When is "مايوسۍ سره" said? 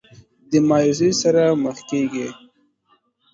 0.69-1.43